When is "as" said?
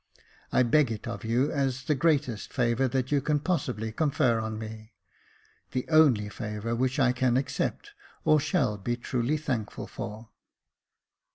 1.51-1.83